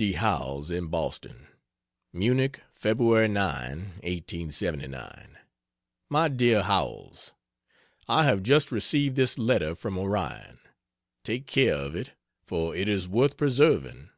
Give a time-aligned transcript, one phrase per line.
[0.00, 0.12] D.
[0.12, 1.48] Howells, in Boston:
[2.12, 3.00] MUNICH, Feb.
[3.28, 3.64] 9.
[3.64, 5.38] (1879)
[6.08, 7.32] MY DEAR HOWELLS,
[8.06, 10.60] I have just received this letter from Orion
[11.24, 12.12] take care of it,
[12.44, 14.10] for it is worth preserving.